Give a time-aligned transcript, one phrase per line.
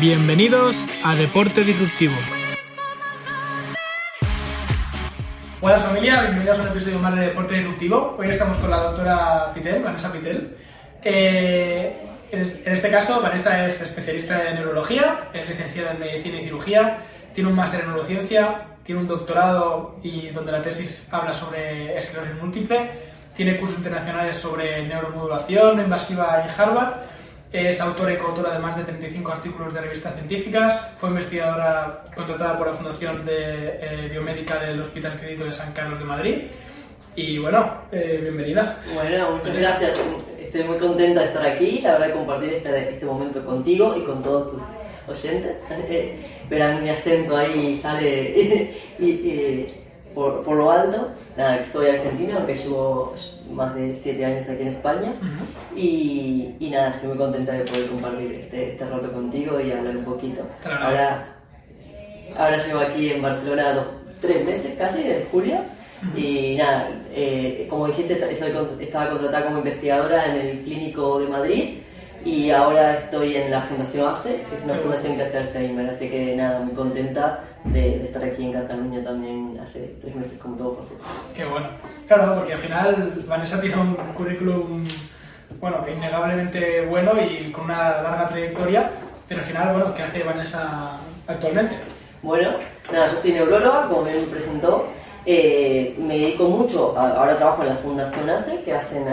[0.00, 2.12] Bienvenidos a Deporte Disruptivo.
[5.62, 8.14] Hola familia, bienvenidos a un episodio más de Deporte Disruptivo.
[8.18, 10.54] Hoy estamos con la doctora Fitel, Vanessa Fitel.
[11.02, 11.96] Eh,
[12.30, 16.98] en este caso, Vanessa es especialista en neurología, es licenciada en medicina y cirugía,
[17.34, 22.34] tiene un máster en neurociencia, tiene un doctorado y donde la tesis habla sobre esclerosis
[22.34, 22.90] múltiple,
[23.34, 27.15] tiene cursos internacionales sobre neuromodulación invasiva en Harvard
[27.52, 30.96] es autora y coautora de más de 35 artículos de revistas científicas.
[31.00, 35.98] Fue investigadora contratada por la Fundación de, eh, Biomédica del Hospital Clínico de San Carlos
[35.98, 36.42] de Madrid.
[37.14, 38.80] Y bueno, eh, bienvenida.
[38.92, 39.98] Bueno, muchas gracias.
[40.38, 44.04] Estoy muy contenta de estar aquí, la verdad, de compartir este, este momento contigo y
[44.04, 44.62] con todos tus
[45.08, 45.56] oyentes.
[46.50, 49.66] verán mi acento ahí sale y,
[50.16, 51.10] por, por, lo alto.
[51.36, 53.14] Nada, soy argentina, aunque llevo
[53.52, 55.12] más de siete años aquí en España.
[55.76, 59.94] y, y, nada, estoy muy contenta de poder compartir este, este rato contigo y hablar
[59.94, 60.42] un poquito.
[60.64, 61.36] Ahora,
[62.34, 63.86] ahora llevo aquí en Barcelona dos,
[64.22, 65.58] tres meses casi, desde julio.
[66.16, 71.78] Y nada, eh, como dijiste, soy, estaba contratada como investigadora en el Clínico de Madrid
[72.26, 76.10] y ahora estoy en la Fundación ACE, que es una fundación que hace Alzheimer, así
[76.10, 80.74] que nada, muy contenta de, estar aquí en Cataluña también hace tres meses como todo
[80.74, 80.94] pasó.
[81.36, 81.68] Qué bueno.
[82.08, 84.88] Claro, porque al final Vanessa tiene un currículum,
[85.60, 88.90] bueno, innegablemente bueno y con una larga trayectoria,
[89.28, 91.76] pero al final, bueno, ¿qué hace Vanessa actualmente?
[92.24, 92.54] Bueno,
[92.90, 94.88] nada, yo soy neuróloga, como bien me presentó,
[95.24, 99.06] eh, me dedico mucho, ahora trabajo en la Fundación ACE, que hacen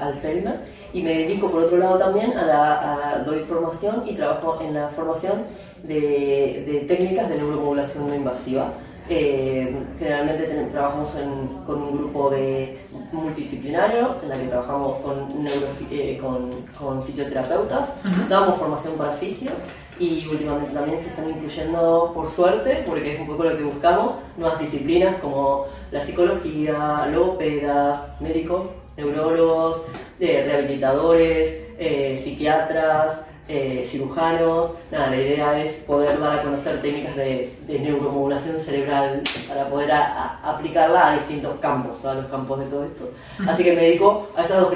[0.00, 0.60] Alzheimer,
[0.96, 4.88] y me dedico por otro lado también a la doy formación y trabajo en la
[4.88, 5.42] formación
[5.82, 8.72] de, técnicas de neuromodulación no invasiva.
[9.06, 11.10] Eh, generalmente trabajamos
[11.66, 12.78] con un grupo de
[13.12, 15.46] multidisciplinario en la que trabajamos con,
[15.90, 16.18] eh,
[16.78, 17.90] con, fisioterapeutas,
[18.30, 19.50] damos formación para fisio
[19.98, 24.14] y últimamente también se están incluyendo, por suerte, porque es un poco lo que buscamos,
[24.38, 29.82] nuevas disciplinas como la psicología, logopedas, médicos, neurólogos,
[30.20, 34.72] eh, rehabilitadores, eh, psiquiatras, eh, cirujanos.
[34.90, 41.12] Nada, la idea es poder dar a conocer técnicas de, neuromodulación cerebral para poder aplicarla
[41.12, 43.10] a distintos campos, a los campos de todo esto.
[43.46, 44.72] Así que me dedico a esas dos,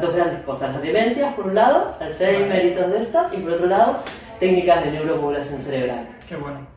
[0.00, 3.66] dos grandes cosas, las demencias por un lado, Alzheimer y todo esto, y por otro
[3.66, 3.98] lado,
[4.40, 6.08] técnicas de neuromodulación cerebral.
[6.26, 6.71] Qué bueno.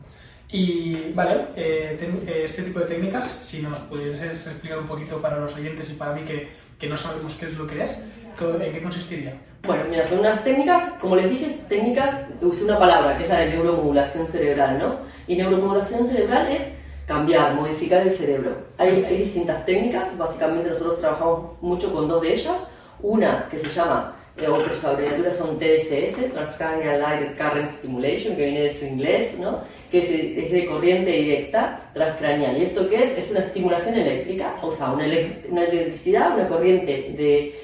[0.48, 5.38] Y vale, eh, eh, este tipo de técnicas, si nos pudieses explicar un poquito para
[5.38, 6.48] los oyentes y para mí que,
[6.78, 8.04] que no sabemos qué es lo que es,
[8.40, 9.34] ¿en qué consistiría?
[9.64, 13.40] Bueno, mira, son unas técnicas, como les dije, técnicas, usé una palabra que es la
[13.40, 14.98] de neuromodulación cerebral, ¿no?
[15.26, 16.62] Y neuromodulación cerebral es
[17.06, 18.66] cambiar, modificar el cerebro.
[18.78, 22.56] Hay, hay distintas técnicas, básicamente nosotros trabajamos mucho con dos de ellas.
[23.00, 28.44] Una que se llama o que sus abreviaturas son TSS, Transcranial Light Current Stimulation, que
[28.44, 29.60] viene de su inglés, ¿no?
[29.90, 32.58] que es, de corriente directa transcranial.
[32.58, 33.18] ¿Y esto qué es?
[33.18, 35.06] Es una estimulación eléctrica, o sea, una,
[35.48, 37.54] una electricidad, una corriente de,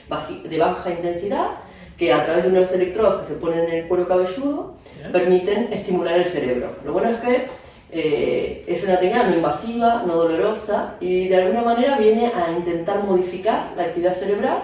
[0.49, 1.51] de baja intensidad
[1.99, 4.75] que a través de unos electrodos que se ponen en el cuero cabelludo
[5.13, 6.77] permiten estimular el cerebro.
[6.85, 7.47] Lo bueno es que
[7.91, 13.05] eh, es una técnica no invasiva, no dolorosa y de alguna manera viene a intentar
[13.05, 14.63] modificar la actividad cerebral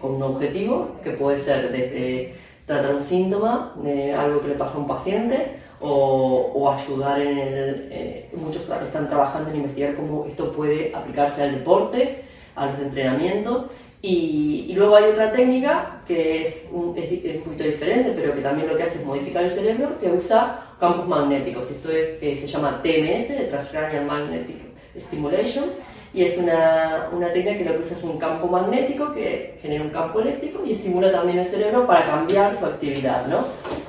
[0.00, 2.34] con un objetivo que puede ser desde
[2.66, 7.88] tratar un síntoma, de algo que le pasa a un paciente, o, ayudar en el...
[7.90, 12.24] Eh, muchos están trabajando en investigar cómo esto puede aplicarse al deporte,
[12.56, 13.66] a los entrenamientos,
[14.00, 18.68] y, luego hay otra técnica que es un, es, un, poquito diferente, pero que también
[18.68, 21.70] lo que hace es modificar el cerebro, que usa campos magnéticos.
[21.70, 24.56] Esto es, eh, se llama TMS, Transcranial Magnetic
[24.96, 25.64] Stimulation,
[26.14, 29.84] y es una, una, técnica que lo que usa es un campo magnético que genera
[29.84, 33.44] un campo eléctrico y estimula también el cerebro para cambiar su actividad, ¿no?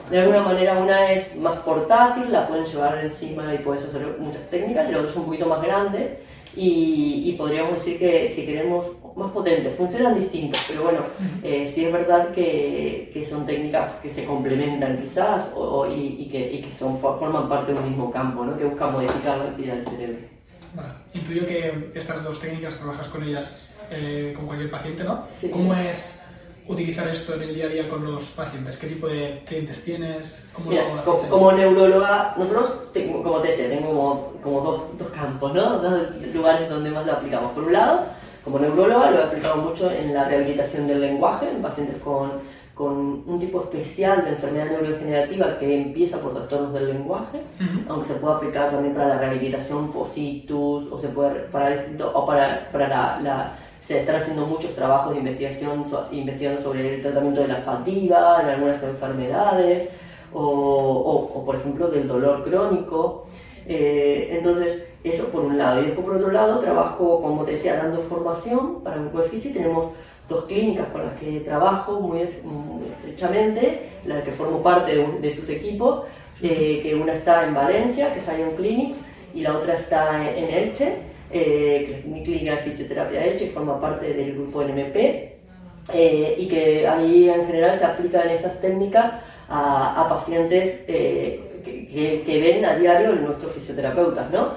[0.10, 4.42] De alguna manera una es más portátil, la pueden llevar encima y puedes hacer muchas
[4.50, 6.20] técnicas, y la otra es un poquito más grande
[6.56, 11.00] y, podríamos decir que si queremos más potentes, funcionan distintos, pero bueno,
[11.44, 16.52] eh, sí es verdad que, que, son técnicas que se complementan quizás o, y, que,
[16.52, 18.58] y, que, son, forman parte de un mismo campo, ¿no?
[18.58, 20.18] que buscan modificar la actividad del cerebro.
[20.74, 20.99] Vale.
[21.14, 25.26] Intuyo que estas dos técnicas trabajas con ellas eh, con cualquier paciente, ¿no?
[25.52, 26.20] ¿Cómo es
[26.68, 28.78] utilizar esto en el día a día con los pacientes?
[28.78, 30.50] ¿Qué tipo de clientes tienes?
[30.54, 30.70] ¿Cómo
[31.30, 32.84] como, neuróloga, nosotros,
[33.24, 35.80] como te decía, tengo como, dos, dos, campos, ¿no?
[35.80, 37.54] Dos lugares donde más lo aplicamos.
[37.54, 38.06] Por un lado,
[38.44, 42.34] como neuróloga lo he aplicado mucho en la rehabilitación del lenguaje, en pacientes con
[42.80, 47.42] con un tipo especial de enfermedad neurodegenerativa que empieza por trastornos del lenguaje,
[47.90, 51.76] aunque se puede aplicar también para la rehabilitación positus o se puede para
[52.14, 55.84] o para, para la, se están haciendo muchos trabajos de investigación
[56.14, 59.90] investigando sobre el tratamiento de la fatiga en algunas enfermedades
[60.34, 63.28] o, por ejemplo del dolor crónico.
[63.68, 65.82] Eh, entonces, eso por un lado.
[65.82, 69.52] Y después por otro lado, trabajo, como te decía, dando formación para el grupo de.
[69.52, 69.88] Tenemos
[70.30, 76.04] dos clínicas con las que trabajo muy, estrechamente, las que formo parte de, sus equipos,
[76.42, 79.00] eh, que una está en Valencia, que es Ion Clinics,
[79.34, 80.98] y la otra está en Elche,
[81.32, 84.96] eh, que es mi clínica de fisioterapia Elche, que forma parte del grupo NMP,
[85.92, 89.14] eh, y que ahí en general se aplican estas técnicas
[89.50, 90.84] a, pacientes
[91.92, 94.54] que, que, ven a diario nuestros fisioterapeutas, ¿no?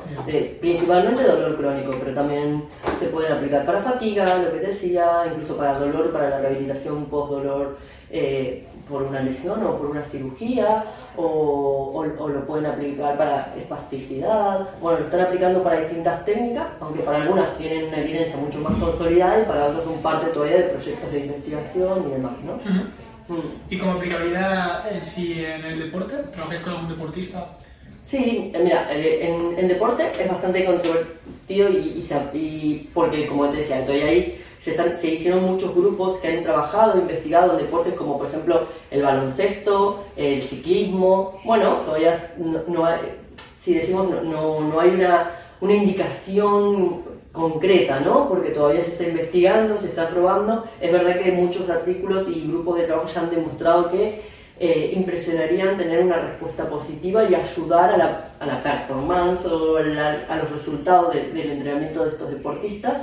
[0.60, 2.64] principalmente dolor crónico, pero también
[2.98, 7.78] se pueden aplicar para fatiga, lo que decía, incluso para dolor, para la rehabilitación post-dolor
[8.10, 10.84] eh, por una lesión o por una cirugía,
[11.16, 14.68] o, o, lo pueden aplicar para espasticidad.
[14.82, 18.74] Bueno, lo están aplicando para distintas técnicas, aunque para algunas tienen una evidencia mucho más
[18.74, 22.58] consolidada y para otras son parte todavía de proyectos de investigación y demás, ¿no?
[23.70, 26.16] ¿Y como aplicabilidad en sí en el deporte?
[26.32, 27.58] ¿Trabajáis con algún deportista?
[28.02, 32.04] Sí, mira, en, en deporte es bastante controvertido y,
[32.34, 37.00] y, porque, como te decía, todavía ahí se, se, hicieron muchos grupos que han trabajado,
[37.00, 41.40] investigado deportes como, por ejemplo, el baloncesto, el ciclismo.
[41.44, 42.18] Bueno, todavía
[42.66, 43.00] no, hay,
[43.60, 45.30] si decimos, no, no hay una,
[45.60, 48.28] una indicación concreta, ¿no?
[48.28, 50.64] Porque todavía se está investigando, se está probando.
[50.80, 54.20] Es verdad que muchos artículos y grupos de trabajo ya han demostrado que
[54.60, 60.36] eh, impresionarían tener una respuesta positiva y ayudar a la, a la performance o a
[60.36, 62.98] los resultados del entrenamiento de estos deportistas.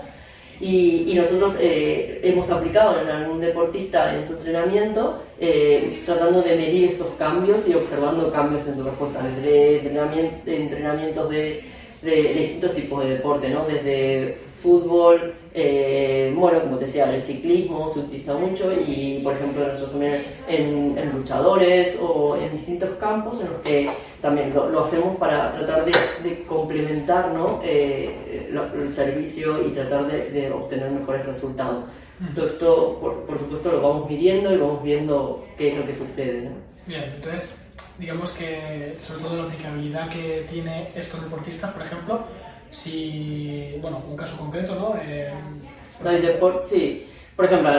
[0.62, 6.90] Y, nosotros eh, hemos aplicado en algún deportista en su entrenamiento, eh, tratando de medir
[6.92, 11.64] estos cambios y observando cambios en su respuesta, desde entrenamiento, entrenamientos de
[12.02, 13.66] de, distintos tipos de deporte, ¿no?
[13.66, 19.66] Desde fútbol, eh, bueno, como te decía, el ciclismo se utiliza mucho y, por ejemplo,
[19.66, 23.90] nosotros también en, luchadores o en distintos campos en los que
[24.22, 27.62] también lo, hacemos para tratar de, complementar ¿no?
[27.64, 31.86] Eh, el servicio y tratar de, obtener mejores resultados.
[32.36, 35.96] Todo esto, por, por, supuesto, lo vamos midiendo y vamos viendo qué es lo que
[35.96, 36.42] sucede.
[36.42, 36.52] ¿no?
[36.86, 37.59] Bien, entonces
[38.00, 42.22] digamos que sobre todo la aplicabilidad que tiene estos deportistas, por ejemplo,
[42.72, 44.96] si, bueno, un caso concreto, ¿no?
[45.02, 45.34] Eh,
[46.22, 47.06] deporte, sí.
[47.36, 47.72] Por ejemplo,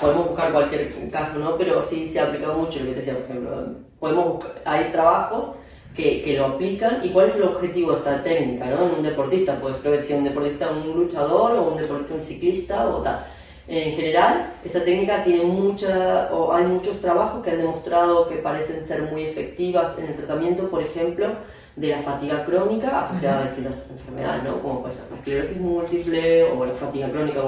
[0.00, 1.56] podemos buscar cualquier caso, ¿no?
[1.56, 3.66] Pero sí se ha aplicado mucho lo que te decía, por ejemplo.
[3.98, 5.56] Podemos hay trabajos
[5.94, 8.86] que, que, lo aplican y cuál es el objetivo de esta técnica, ¿no?
[8.86, 13.02] En un deportista, puede ser un deportista, un luchador o un deportista, un ciclista o
[13.02, 13.26] tal
[13.68, 18.84] en general, esta técnica tiene mucha, o hay muchos trabajos que han demostrado que parecen
[18.84, 21.26] ser muy efectivas en el tratamiento, por ejemplo,
[21.76, 24.62] de la fatiga crónica asociada a distintas enfermedades, ¿no?
[24.62, 27.42] como puede ser la esclerosis múltiple o la fatiga crónica.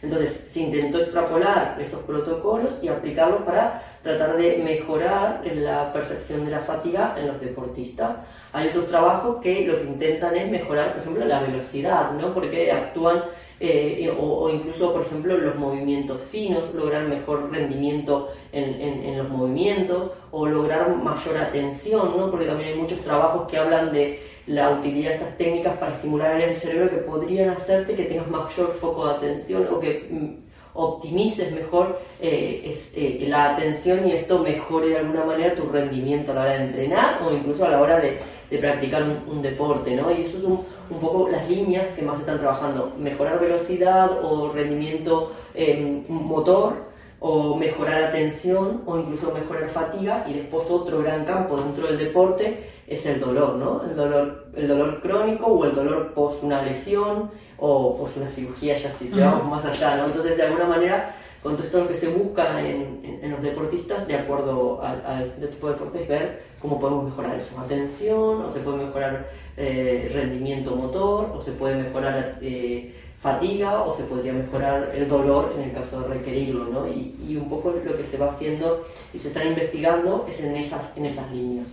[0.00, 6.52] Entonces, se intentó extrapolar esos protocolos y aplicarlos para tratar de mejorar la percepción de
[6.52, 8.16] la fatiga en los deportistas.
[8.54, 12.32] Hay otros trabajos que lo que intentan es mejorar, por ejemplo, la velocidad, ¿no?
[12.32, 13.22] porque actúan
[13.60, 20.12] eh, o, incluso, por ejemplo, los movimientos finos, lograr mejor rendimiento en, en, los movimientos
[20.30, 22.30] o lograr mayor atención, ¿no?
[22.30, 26.32] porque también hay muchos trabajos que hablan de la utilidad de estas técnicas para estimular
[26.32, 30.48] áreas del cerebro que podrían hacerte que tengas mayor foco de atención o que mm,
[30.72, 36.36] optimices mejor eh, eh, la atención y esto mejore de alguna manera tu rendimiento a
[36.36, 38.20] la hora de entrenar o incluso a la hora de,
[38.58, 40.10] practicar un, deporte, ¿no?
[40.10, 44.50] Y eso es un, un, poco las líneas que más están trabajando, mejorar velocidad o
[44.52, 46.87] rendimiento em, motor
[47.20, 52.70] o mejorar atención o incluso mejorar fatiga y después otro gran campo dentro del deporte
[52.86, 53.82] es el dolor, ¿no?
[53.84, 58.76] El dolor, el dolor crónico o el dolor post una lesión o post una cirugía,
[58.76, 60.06] ya si se vamos más allá, ¿no?
[60.06, 64.06] Entonces, de alguna manera, con todo esto lo que se busca en, en, los deportistas,
[64.06, 68.52] de acuerdo al, al, tipo de deporte, es ver cómo podemos mejorar su atención, o
[68.52, 74.32] se puede mejorar eh, rendimiento motor, o se puede mejorar eh, fatiga, o se podría
[74.32, 76.86] mejorar el dolor en el caso de requerirlo, ¿no?
[76.86, 80.56] Y, y, un poco lo que se va haciendo y se está investigando es en
[80.56, 81.66] esas, en esas líneas.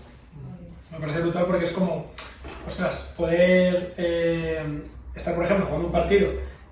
[0.92, 2.08] Me parece brutal porque es como,
[2.66, 4.82] ostras, poder eh,
[5.14, 6.32] estar, por ejemplo, jugando un partido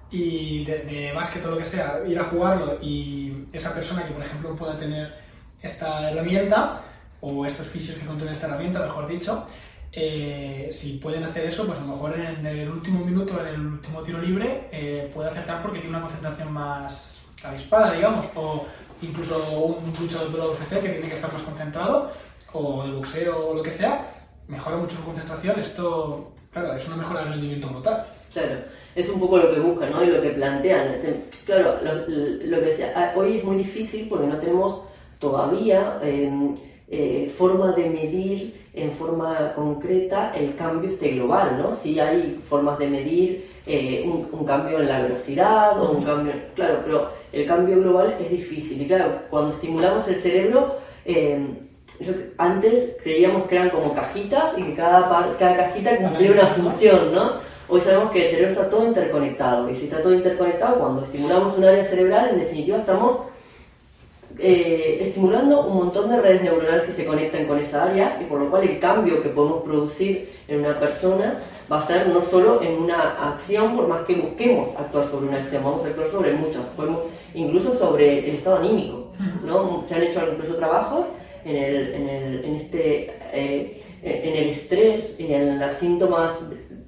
[0.10, 4.14] y de, de básquet o lo que sea, ir a jugarlo y esa persona que,
[4.14, 5.14] por ejemplo, pueda tener
[5.62, 6.82] esta herramienta
[7.22, 9.46] o estos fisios que contienen esta herramienta, mejor dicho,
[9.96, 13.62] eh, si pueden hacer eso, pues a lo mejor en el último minuto, en el
[13.62, 18.66] último tiro libre, eh, puede acertar porque tiene una concentración más avispada, digamos, o
[19.04, 22.12] incluso un luchador de la UFC que tiene que estar más concentrado
[22.54, 24.12] o de boxeo o lo que sea,
[24.48, 28.08] mejora mucho su concentración, esto, claro, es una mejora del rendimiento brutal.
[28.34, 28.56] Claro,
[28.96, 30.04] es un poco lo que buscan, ¿no?
[30.04, 30.96] Y lo que plantean.
[31.46, 34.82] claro, lo, que decía, ah, hoy es muy difícil porque no tenemos
[35.20, 36.56] todavía em,
[36.90, 41.76] eh, forma de medir en forma concreta el cambio este global, ¿no?
[41.76, 46.80] Si hay formas de medir eh, un, cambio en la velocidad o un cambio, claro,
[46.84, 50.76] pero el cambio global es difícil y claro, cuando estimulamos el cerebro,
[51.06, 51.40] eh,
[52.38, 57.54] antes creíamos que eran como cajitas y que cada, cada cajita cumplía una función, ¿no?
[57.70, 61.58] Hoy sabemos que el cerebro está todo interconectado y si está todo interconectado, cuando estimulamos
[61.58, 63.20] un área cerebral, en definitiva estamos
[64.40, 68.40] eh, estimulando un montón de redes neuronales que se conectan con esa área y por
[68.40, 71.40] lo cual el cambio que podemos producir en una persona
[71.72, 75.38] va a ser no solo en una acción, por más que busquemos actuar sobre una
[75.38, 77.02] acción, vamos a actuar sobre muchas, podemos,
[77.34, 79.12] incluso sobre el estado anímico.
[79.46, 79.84] ¿no?
[79.88, 81.06] Se han hecho incluso trabajos
[81.46, 86.40] en, el, en, el, en este, eh, en el estrés, en los síntomas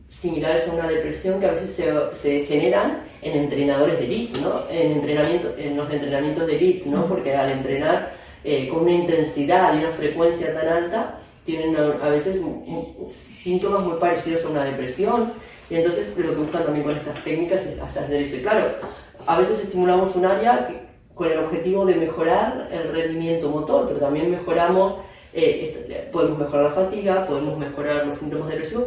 [0.09, 4.63] similares a una depresión que a veces se, se generan en entrenadores de elite, ¿no?
[4.69, 7.07] En, entrenamiento, en los entrenamientos de elite, ¿no?
[7.07, 8.13] Porque al entrenar
[8.43, 12.39] eh, con una intensidad y una frecuencia tan alta, tienen a, veces
[13.11, 15.33] síntomas muy parecidos a una depresión.
[15.71, 18.35] Y entonces lo que buscan también con estas técnicas es hacer eso.
[18.35, 18.75] Y claro,
[19.25, 20.69] a veces estimulamos un área
[21.15, 24.97] con el objetivo de mejorar el rendimiento motor, pero también mejoramos,
[25.33, 28.85] eh, podemos mejorar la fatiga, podemos mejorar los síntomas de depresión,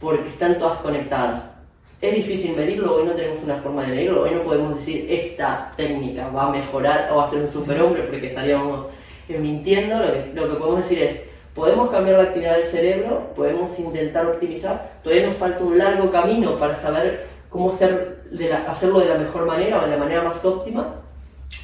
[0.00, 1.55] porque están todas conectadas.
[1.98, 5.72] Es difícil medirlo, hoy no tenemos una forma de medirlo, hoy no podemos decir esta
[5.78, 8.88] técnica va a mejorar o va a ser un superhombre porque estaríamos
[9.30, 11.20] eh, mintiendo, lo que, lo que podemos decir es,
[11.54, 16.58] podemos cambiar la actividad del cerebro, podemos intentar optimizar, todavía nos falta un largo camino
[16.58, 20.44] para saber cómo ser de hacerlo de la mejor manera o de la manera más
[20.44, 20.96] óptima,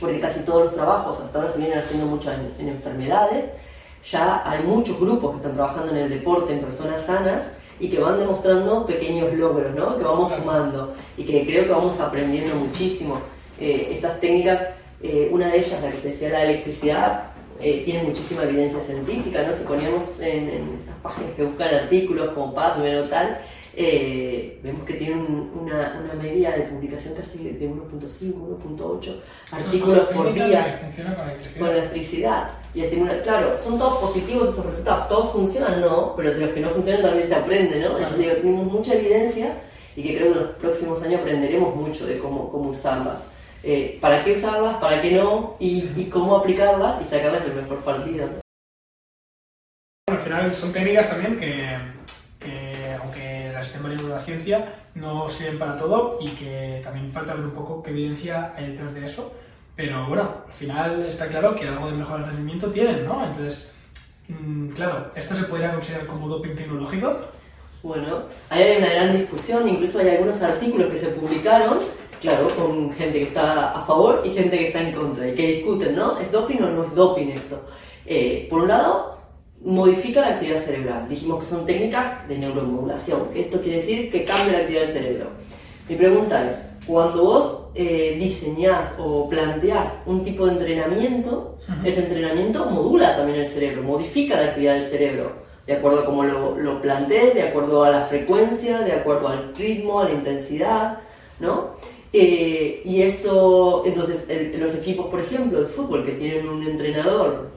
[0.00, 3.50] porque casi todos los trabajos hasta ahora se vienen haciendo mucho en, en enfermedades,
[4.02, 7.42] ya hay muchos grupos que están trabajando en el deporte, en personas sanas,
[7.82, 9.98] y que van demostrando pequeños logros, ¿no?
[9.98, 13.20] Que vamos sumando y que creo que vamos aprendiendo muchísimo.
[13.58, 14.68] Eh, estas técnicas,
[15.02, 17.24] eh, una de ellas, la que decía la electricidad,
[17.60, 19.52] eh, tiene muchísima evidencia científica, ¿no?
[19.52, 23.40] Si poníamos en, estas páginas que buscan artículos como PubMed o tal,
[23.74, 28.32] vemos que tiene una, una, media de publicación casi de 1.5,
[28.78, 29.16] 1.8
[29.50, 30.88] artículos por día
[31.58, 33.22] con electricidad y.
[33.22, 37.02] Claro, son todos positivos esos resultados, todos funcionan, no, pero de los que no funcionan
[37.02, 37.98] también se aprende, ¿no?
[37.98, 39.54] Entonces digo, tenemos mucha evidencia
[39.94, 43.24] y que creo que en los próximos años aprenderemos mucho de cómo, cómo usarlas.
[43.62, 47.78] Eh, para qué usarlas, para qué no, y, y, cómo aplicarlas y sacarlas el mejor
[47.78, 48.28] partido.
[50.08, 51.78] Al final son técnicas también que,
[52.40, 57.34] que aunque las estén valiendo la ciencia, no sirven para todo y que también falta
[57.34, 59.32] ver un poco qué evidencia hay detrás de eso
[59.82, 63.26] pero bueno, al final está claro que algo de mejor rendimiento tienen, ¿no?
[63.26, 63.72] Entonces,
[64.28, 67.16] mm, claro, ¿esto se podría considerar como doping tecnológico?
[67.82, 71.80] Bueno, hay una gran discusión, incluso hay algunos artículos que se publicaron,
[72.20, 75.46] claro, con gente que está a favor y gente que está en contra, y que
[75.48, 76.16] discuten, ¿no?
[76.20, 77.64] ¿Es doping o no es doping esto?
[78.06, 79.18] Eh, por un lado,
[79.64, 81.08] modifica la actividad cerebral.
[81.08, 83.30] Dijimos que son técnicas de neuromodulación.
[83.34, 85.30] Esto quiere decir que cambia la actividad del cerebro.
[85.88, 92.66] Mi pregunta es, cuando vos eh, diseñás o planteás un tipo de entrenamiento, ese entrenamiento
[92.66, 95.32] modula también el cerebro, modifica la actividad del cerebro,
[95.66, 99.54] de acuerdo a cómo lo, lo plantees, de acuerdo a la frecuencia, de acuerdo al
[99.54, 100.98] ritmo, a la intensidad,
[101.40, 101.70] ¿no?
[102.12, 107.48] Eh, y eso, entonces, los equipos, por ejemplo, de fútbol que tienen un entrenador,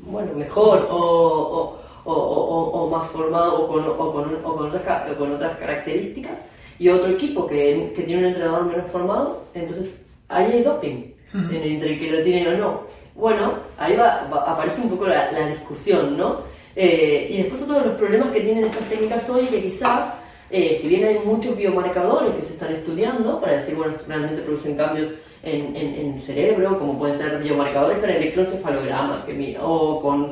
[0.00, 5.56] bueno, mejor o, o, o, o más formado o con, con, con, otras, con otras
[5.58, 6.32] características,
[6.78, 11.92] y otro equipo que, que tiene un entrenador menos formado, entonces ahí hay doping, entre
[11.92, 12.82] el que lo tiene o no.
[13.14, 16.46] Bueno, ahí va, aparece un poco la, la discusión, ¿no?
[16.80, 20.12] Eh, y después otro de los problemas que tienen estas técnicas hoy, que quizás,
[20.48, 24.76] eh, si bien hay muchos biomarcadores que se están estudiando para decir, bueno, realmente producen
[24.76, 25.08] cambios
[25.42, 30.30] en, en, el cerebro, como pueden ser biomarcadores con electroencefalograma, que mira, o con,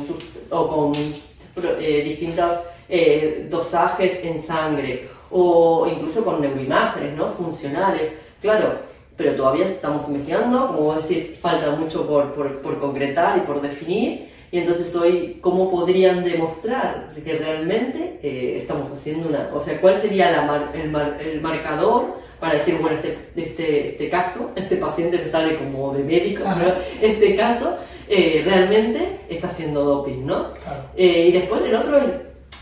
[0.50, 0.92] o con
[1.80, 2.60] eh, distintos
[3.50, 7.28] dosajes en sangre, o incluso con neuroimágenes, ¿no?
[7.28, 8.74] Funcionales, claro,
[9.16, 13.60] pero todavía estamos investigando, como vos decís, falta mucho por, por, por concretar y por
[13.60, 19.50] definir, y entonces hoy, ¿cómo podrían demostrar que realmente eh, estamos haciendo una...
[19.52, 20.94] O sea, ¿cuál sería la el,
[21.26, 26.04] el, marcador para decir, bueno, este, este, este caso, este paciente me sale como de
[26.04, 27.76] médico, pero este caso
[28.08, 30.50] eh, realmente está haciendo doping, ¿no?
[30.96, 32.00] Eh, y después el otro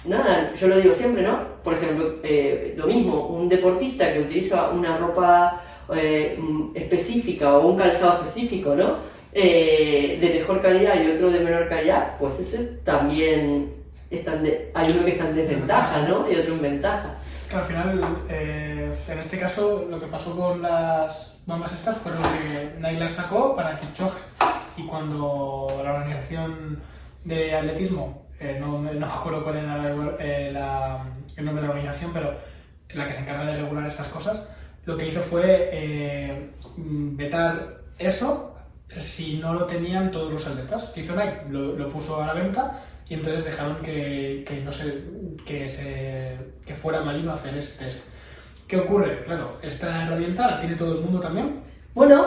[0.07, 1.55] nada, yo lo digo siempre, ¿no?
[1.63, 5.63] Por ejemplo, eh, lo mismo, un deportista que utiliza una ropa
[5.95, 6.39] eh,
[6.75, 8.97] específica o un calzado específico, ¿no?
[9.33, 13.75] Eh, de mejor calidad y otro de menor calidad, pues ese también
[14.11, 16.31] están de, hay uno que está en desventaja, ¿no?
[16.31, 17.19] Y otro en ventaja.
[17.53, 22.81] al final, en este caso, lo que pasó con las bombas estas fue lo que
[22.81, 24.21] Nike las sacó para Kipchoge.
[24.77, 26.81] Y cuando la organización
[27.25, 30.49] de atletismo, eh, no, me acuerdo cuál era eh,
[31.37, 32.35] el nombre de la organización, pero
[32.91, 37.81] la que se encarga de regular estas cosas, lo que hizo fue eh, mm, vetar
[37.99, 38.57] eso
[38.89, 40.91] si no lo tenían todos los atletas.
[40.91, 41.47] Que hizo Nike?
[41.51, 45.05] Lo, puso a la venta y entonces dejaron que, que no se,
[45.47, 48.05] que, se, que fuera malino hacer ese test.
[48.69, 49.25] ¿Qué ocurre?
[49.25, 51.63] Claro, esta herramienta la tiene todo el mundo también.
[51.95, 52.27] Bueno,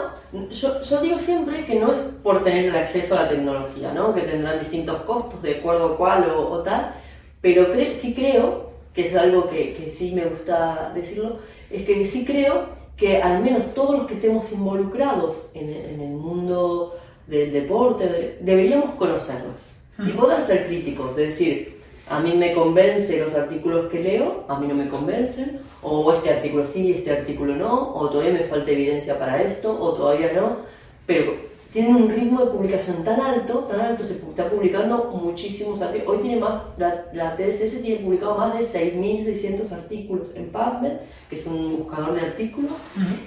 [0.52, 4.14] yo, yo digo siempre que no es por tener el acceso a la tecnología, ¿no?
[4.14, 6.94] Que tendrán distintos costos de acuerdo a cuál o, o tal,
[7.42, 11.38] pero cre- sí creo, que es algo que, que sí me gusta decirlo,
[11.70, 16.12] es que sí creo que al menos todos los que estemos involucrados en, en el
[16.14, 16.98] mundo
[17.28, 19.56] del deporte de- deberíamos conocerlos
[20.00, 21.77] y poder ser críticos, de decir,
[22.10, 26.30] a mí me convence los artículos que leo, a mí no me convencen, o este
[26.30, 30.58] artículo sí, este artículo no, o todavía me falta evidencia para esto, o todavía no,
[31.06, 31.34] pero
[31.72, 36.16] tienen un ritmo de publicación tan alto, tan alto, se está publicando muchísimos artículos.
[36.16, 40.94] Hoy tiene más, la, la TSS tiene publicado más de 6.600 artículos en PubMed,
[41.30, 42.72] que es un buscador de artículos.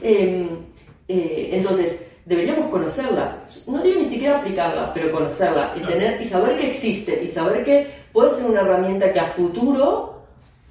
[0.03, 0.49] Eh,
[1.07, 3.39] eh, entonces, deberíamos conocerla.
[3.67, 7.65] No digo ni siquiera aplicarla, pero conocerla y, tener, y saber que existe y saber
[7.65, 10.23] que puede ser una herramienta que a futuro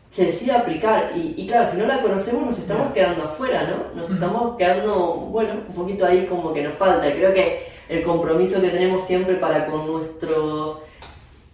[0.10, 1.12] se decida aplicar.
[1.16, 4.02] Y, y claro, si no la conocemos nos estamos quedando afuera, ¿no?
[4.02, 7.12] Nos estamos quedando, bueno, un poquito ahí como que nos falta.
[7.14, 10.80] Creo que el compromiso que tenemos siempre para con nuestros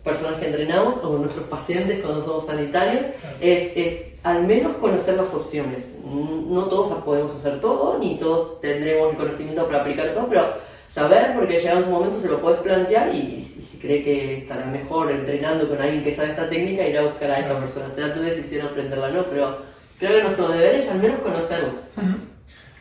[0.05, 3.07] personas que entrenamos o con nuestros pacientes cuando somos sanitarios
[3.41, 5.89] es, es al menos conocer las opciones.
[6.05, 10.53] No todos podemos hacer todo, ni todos tendremos el conocimiento para aplicar todo, pero
[10.89, 14.37] saber, porque llega en su momento se lo puedes plantear y, y si cree que
[14.37, 17.89] estará mejor entrenando con alguien que sabe esta técnica, ir a buscar a esta persona.
[17.93, 19.57] Será tu decisión aprenderla o no, pero
[19.99, 21.89] creo que nuestro deber es al menos conocerlas.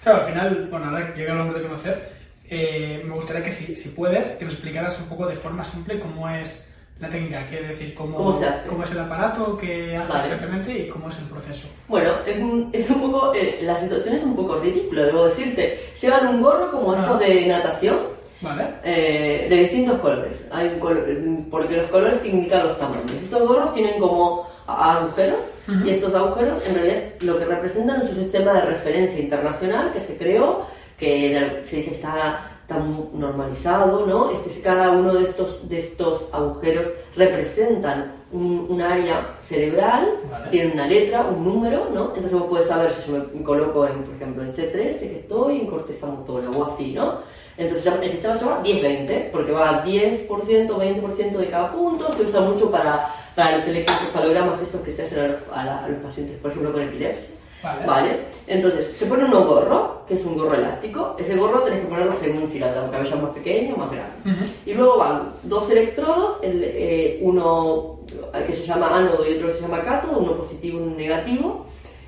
[0.03, 2.09] Claro, al final, bueno, ahora que llega el momento de conocer,
[2.51, 5.99] eh, me gustaría que si, si puedes, que nos explicaras un poco de forma simple
[5.99, 8.69] cómo es la técnica, quiere decir, cómo, ¿Cómo se hace?
[8.69, 10.25] cómo es el aparato que hace Vale.
[10.25, 11.67] exactamente y cómo es el proceso.
[11.89, 15.77] Bueno, es un, es un poco, eh, la situación es un poco ridícula, debo decirte.
[16.01, 17.01] Llevan un gorro como Ah.
[17.01, 17.97] estos de natación,
[18.41, 18.69] ¿Vale?
[18.85, 20.47] eh, de distintos colores.
[20.53, 23.11] Hay un col- porque los colores te indican los tamaños.
[23.11, 25.85] Estos gorros tienen como agujeros Ujú.
[25.87, 30.01] y estos agujeros en realidad lo que representan es un sistema de referencia internacional que
[30.01, 34.31] se creó, que se dice está tan normalizado, ¿no?
[34.31, 40.51] Este, es- cada uno de estos, de estos agujeros representan un, un área cerebral, Vale.
[40.51, 42.07] tienen una letra, un número, ¿no?
[42.15, 45.61] Entonces vos puedes saber si yo me coloco, en, por ejemplo, en C13, que estoy
[45.61, 47.19] en corteza motora o así, ¿no?
[47.57, 52.23] Entonces el sistema se llama 10-20, porque va a 10%, 20% de cada punto, se
[52.25, 55.89] usa mucho para, para los electroencefalogramas estos que se hacen a los, a la- a
[55.89, 57.37] los pacientes, por ejemplo, con epilepsia.
[57.65, 57.87] Vale.
[57.87, 61.17] Vale, entonces se pone un gorro, que es un gorro elástico.
[61.19, 64.13] Ese gorro tenés que ponerlo según si la cabeza es más pequeña o más grande.
[64.27, 64.45] Ujú.
[64.67, 68.01] Y luego van dos electrodos, el, eh, uno
[68.47, 71.67] que se llama ánodo y otro que se llama cátodo, uno positivo y uno negativo.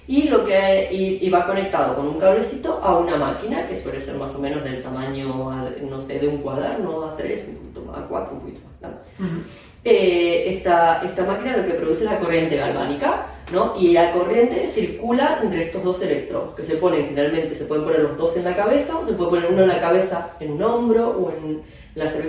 [0.08, 4.00] Y, lo que, y, y va conectado con un cablecito a una máquina que suele
[4.00, 7.80] ser más o menos del tamaño, a- no sé, de un cuaderno A3, un poquito
[7.80, 9.40] más, A4, un poquito más grande Ujú.
[9.82, 13.74] eh, esta, esta máquina lo que produce es la corriente galvánica, ¿no?
[13.78, 18.00] Y la corriente circula entre estos dos electrodos, que se ponen generalmente, se pueden poner
[18.00, 20.62] los dos en la cabeza, o se puede poner uno en la cabeza en un
[20.62, 21.62] hombro o en
[21.94, 22.28] la lo que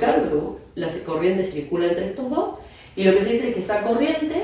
[0.75, 2.55] la corriente circula entre estos dos,
[2.95, 4.43] y lo que se dice es que esa corriente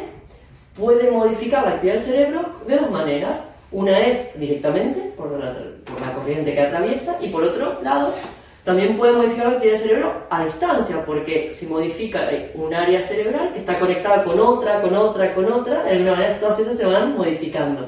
[0.78, 3.40] puede modificar la actividad del cerebro de dos maneras.
[3.72, 8.14] Una es directamente, por la corriente que atraviesa, y por otro lado,
[8.63, 13.52] también puede modificar la actividad del cerebro a distancia, porque si modifica un área cerebral
[13.54, 16.86] que está conectada con otra, con otra, con otra, de alguna manera todas esas se
[16.86, 17.86] van modificando.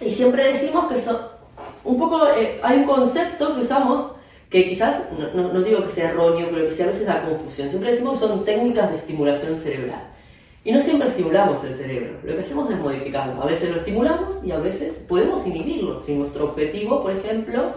[0.00, 1.16] Y siempre decimos que son
[1.84, 4.12] un poco, eh, hay un concepto que usamos
[4.50, 7.22] que quizás, no, no- no digo que sea erróneo, pero que sí a veces da
[7.24, 7.68] confusión.
[7.68, 10.02] Siempre decimos que son técnicas de estimulación cerebral.
[10.64, 13.40] Y no siempre estimulamos el cerebro, lo que hacemos es modificarlo.
[13.42, 16.02] A veces lo estimulamos y a veces podemos inhibirlo.
[16.02, 17.72] Si nuestro objetivo, por ejemplo,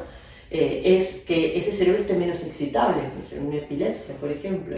[0.52, 4.76] eh, es que ese cerebro esté menos excitable, sé, una epilepsia, por ejemplo.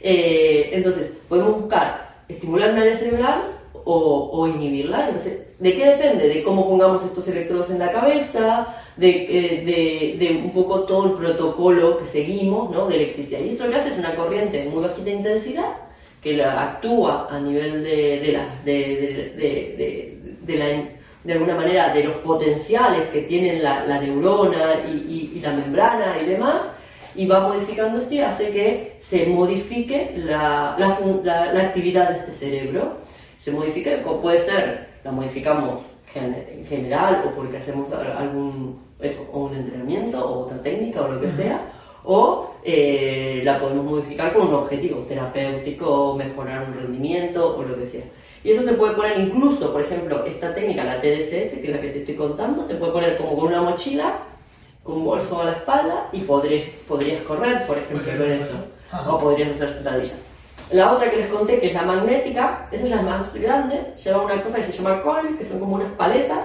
[0.00, 3.42] Eh, entonces, podemos buscar estimular un área cerebral
[3.84, 5.06] o, o inhibirla.
[5.06, 6.28] Entonces, ¿de qué depende?
[6.28, 8.66] De cómo pongamos estos electrodos en la cabeza,
[8.96, 9.64] de, eh,
[10.18, 12.86] de- de un poco todo el protocolo que seguimos ¿no?
[12.88, 13.40] de electricidad.
[13.40, 15.72] Y esto lo que hace es una corriente de muy bajita intensidad
[16.22, 20.68] que la actúa a nivel de, de, la- de, de- de- de- de la
[21.28, 25.52] de alguna manera de los potenciales que tienen la, la neurona y, y- y la
[25.52, 26.56] membrana y demás,
[27.14, 32.08] y va modificando esto y hace que se modifique la, la fun- la- la actividad
[32.10, 32.96] de este cerebro.
[33.38, 35.80] Se modifica, como puede ser, la modificamos
[36.14, 41.08] en general o porque hacemos al- algún eso, o un entrenamiento o otra técnica o
[41.12, 41.60] lo que sea,
[42.10, 47.86] o eh, la podemos modificar con un objetivo terapéutico, mejorar un rendimiento o lo que
[47.86, 48.04] sea.
[48.42, 51.80] Y eso se puede poner incluso, por ejemplo, esta técnica, la TDCS, que es la
[51.82, 54.20] que te estoy contando, se puede poner como con una mochila,
[54.82, 58.56] con un bolso a la espalda y podrías, podrías correr, por ejemplo, con eso.
[59.06, 60.16] O podrías hacer sentadillas.
[60.70, 64.22] La otra que les conté, que es la magnética, esa ya es más grande, lleva
[64.22, 66.44] una cosa que se llama coil, que son como unas paletas,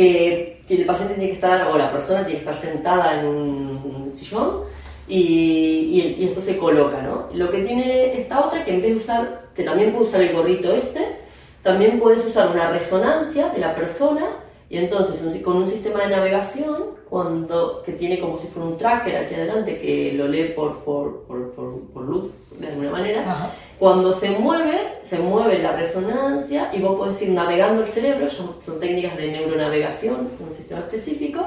[0.00, 4.10] que el paciente tiene que estar, o la persona tiene que estar sentada en un,
[4.14, 4.64] sillón,
[5.06, 7.28] y, y, esto se coloca, ¿no?
[7.34, 10.32] Lo que tiene esta otra, que en vez de usar, que también puede usar el
[10.32, 11.16] gorrito este,
[11.62, 14.26] también puedes usar una resonancia de la persona
[14.70, 19.16] y entonces con un sistema de navegación cuando, que tiene como si fuera un tracker
[19.16, 21.52] aquí adelante que lo lee por, por, por,
[21.92, 27.20] por luz de alguna manera, cuando se mueve, se mueve la resonancia y vos podés
[27.22, 31.44] ir navegando el cerebro, son, técnicas de neuronavegación, un sistema específico,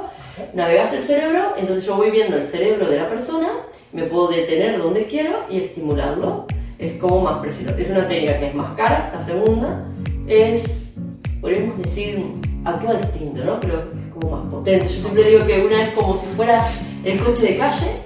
[0.54, 3.50] navegas el cerebro, entonces yo voy viendo el cerebro de la persona,
[3.94, 6.46] me puedo detener donde quiero y estimularlo,
[6.78, 7.70] es como más preciso.
[7.78, 9.86] Es una técnica que es más cara, la segunda,
[10.28, 10.98] es,
[11.40, 12.20] podríamos decir,
[12.66, 13.60] actúa distinto, ¿no?
[13.60, 14.88] Pero es como más potente.
[14.88, 16.66] Yo siempre digo que una es como si fuera
[17.04, 18.04] el coche de calle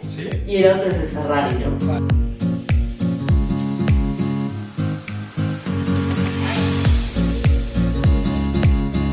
[0.48, 2.27] y el otro es el Ferrari, ¿no?